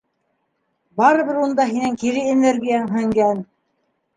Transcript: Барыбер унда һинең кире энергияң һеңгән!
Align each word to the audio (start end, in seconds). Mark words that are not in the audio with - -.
Барыбер 1.01 1.37
унда 1.41 1.67
һинең 1.73 1.99
кире 2.05 2.25
энергияң 2.33 2.91
һеңгән! 2.97 3.45